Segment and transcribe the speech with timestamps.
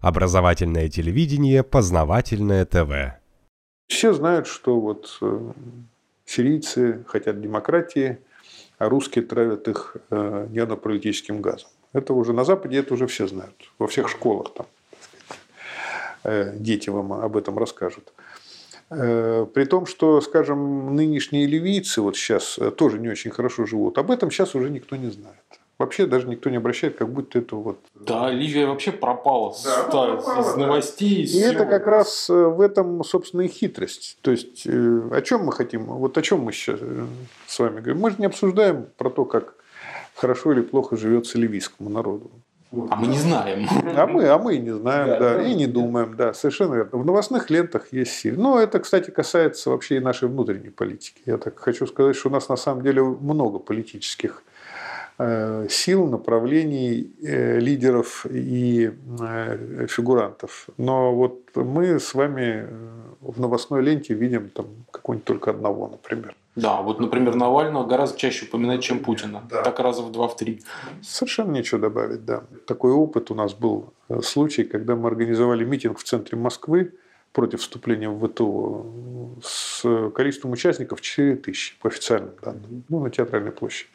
[0.00, 3.18] Образовательное телевидение, познавательное ТВ.
[3.88, 5.52] Все знают, что вот э,
[6.24, 8.18] сирийцы хотят демократии,
[8.78, 11.70] а русские травят их э, геополитическим газом.
[11.92, 13.72] Это уже на Западе это уже все знают.
[13.78, 14.66] Во всех школах там
[16.22, 18.12] э, дети вам об этом расскажут.
[18.90, 24.30] При том, что, скажем, нынешние ливийцы вот сейчас тоже не очень хорошо живут, об этом
[24.30, 25.44] сейчас уже никто не знает.
[25.78, 27.78] Вообще даже никто не обращает, как будто это вот...
[27.94, 31.22] Да, Ливия вообще пропала, да, с, пропала из новостей.
[31.22, 34.18] Из и это как раз э, в этом, собственно, и хитрость.
[34.22, 35.84] То есть, о чем мы хотим?
[35.84, 36.80] Вот о чем мы сейчас
[37.46, 38.00] с вами говорим?
[38.02, 39.54] Мы же не обсуждаем про то, как
[40.16, 42.30] хорошо или плохо живется ливийскому народу.
[42.90, 43.66] А мы не знаем.
[43.96, 46.98] А мы, а мы не знаем, да, да, и не думаем, да, совершенно верно.
[46.98, 48.38] В новостных лентах есть силь.
[48.38, 51.22] Но это, кстати, касается вообще и нашей внутренней политики.
[51.24, 54.57] Я так хочу сказать, что у нас на самом деле много политических э,
[55.68, 60.68] сил, направлений, э, лидеров и э, фигурантов.
[60.76, 62.68] Но вот мы с вами
[63.20, 66.36] в новостной ленте видим там какого-нибудь только одного, например.
[66.54, 69.42] Да, вот, например, Навального гораздо чаще упоминать, чем Путина.
[69.50, 69.62] Да.
[69.62, 70.62] Так раза в два, в три.
[71.02, 72.44] Совершенно нечего добавить, да.
[72.66, 76.94] Такой опыт у нас был э, случай, когда мы организовали митинг в центре Москвы
[77.32, 78.86] против вступления в ВТО
[79.42, 83.90] с количеством участников 4 тысячи по официальным данным, ну, на Театральной площади.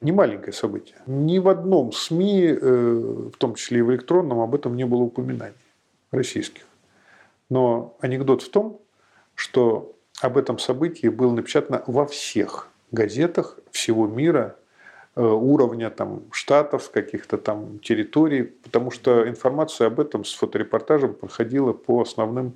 [0.00, 0.96] Не маленькое событие.
[1.06, 5.00] Ни в одном СМИ, э, в том числе и в электронном, об этом не было
[5.00, 5.56] упоминаний
[6.12, 6.62] российских.
[7.50, 8.80] Но анекдот в том,
[9.34, 14.56] что об этом событии было напечатано во всех газетах всего мира
[15.16, 21.72] э, уровня там, штатов, каких-то там территорий, потому что информация об этом с фоторепортажем проходила
[21.72, 22.54] по основным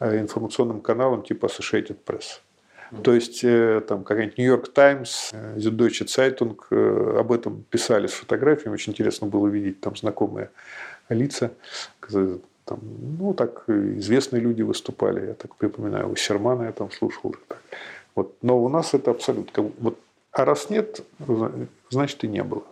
[0.00, 2.40] э, информационным каналам типа Associated Press.
[3.02, 6.56] То есть э, там какая-нибудь Нью-Йорк Таймс, Süddeutsche Zeitung
[7.18, 8.74] об этом писали с фотографиями.
[8.74, 10.50] Очень интересно было видеть там знакомые
[11.08, 11.52] лица.
[12.64, 12.78] Там,
[13.18, 17.34] ну, так известные люди выступали, я так припоминаю, у Сермана я там слушал.
[18.14, 18.36] Вот.
[18.42, 19.72] Но у нас это абсолютно.
[19.78, 19.98] Вот,
[20.30, 21.00] а раз нет,
[21.90, 22.62] значит и не было.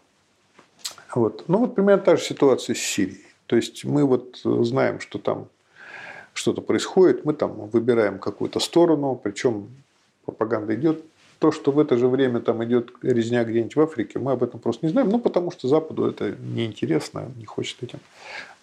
[1.15, 1.45] Вот.
[1.49, 3.25] Ну, вот примерно та же ситуация с Сирией.
[3.47, 5.49] То есть мы вот знаем, что там
[6.35, 9.69] что-то происходит, мы там выбираем какую-то сторону, причем
[10.31, 11.05] пропаганда идет
[11.41, 14.61] то, что в это же время там идет резня где-нибудь в Африке, мы об этом
[14.61, 17.99] просто не знаем, ну, потому что Западу это неинтересно, не хочет этим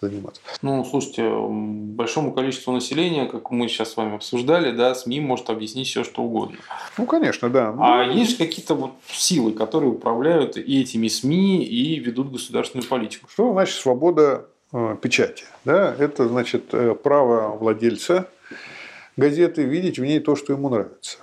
[0.00, 0.40] заниматься.
[0.62, 5.88] Ну, слушайте, большому количеству населения, как мы сейчас с вами обсуждали, да, СМИ может объяснить
[5.88, 6.58] все, что угодно.
[6.96, 7.74] Ну, конечно, да.
[7.80, 13.28] А ну, есть какие-то вот силы, которые управляют и этими СМИ, и ведут государственную политику?
[13.28, 15.46] Что значит свобода э, печати?
[15.64, 15.96] Да?
[15.98, 18.28] Это значит э, право владельца
[19.16, 21.18] газеты видеть в ней то, что ему нравится.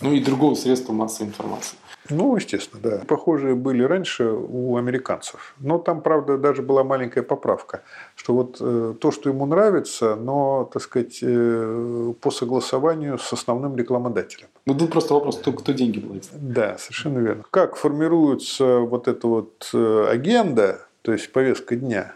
[0.00, 1.76] Ну и другого средства массовой информации.
[2.10, 3.02] Ну, естественно, да.
[3.06, 5.54] Похожие были раньше у американцев.
[5.58, 7.82] Но там, правда, даже была маленькая поправка,
[8.14, 13.76] что вот э, то, что ему нравится, но, так сказать, э, по согласованию с основным
[13.76, 14.48] рекламодателем.
[14.64, 16.30] Ну, тут просто вопрос, кто, кто деньги платит.
[16.32, 17.44] Да, совершенно верно.
[17.50, 22.14] Как формируется вот эта вот э, агенда, то есть повестка дня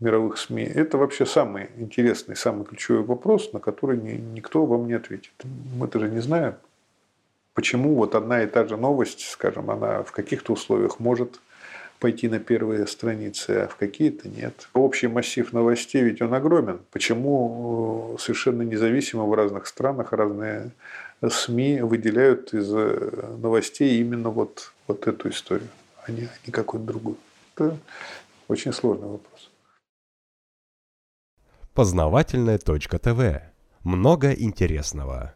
[0.00, 4.94] мировых СМИ, это вообще самый интересный, самый ключевой вопрос, на который ни, никто вам не
[4.94, 5.32] ответит.
[5.76, 6.56] Мы-то же не знаем,
[7.54, 11.40] почему вот одна и та же новость, скажем, она в каких-то условиях может
[11.98, 14.68] пойти на первые страницы, а в какие-то нет.
[14.74, 16.80] Общий массив новостей ведь он огромен.
[16.90, 20.72] Почему э, совершенно независимо в разных странах разные
[21.26, 25.68] СМИ выделяют из э, новостей именно вот, вот эту историю,
[26.04, 27.16] а не, а не какую-то другую?
[27.56, 27.78] Это
[28.48, 29.50] очень сложный вопрос.
[31.72, 33.42] Познавательная точка ТВ.
[33.82, 35.34] Много интересного.